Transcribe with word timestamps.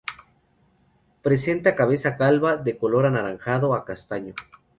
Presenta 1.21 1.75
cabeza 1.75 2.17
calva, 2.17 2.57
de 2.57 2.75
color 2.75 3.05
anaranjado 3.05 3.75
a 3.75 3.85
castaño. 3.85 4.33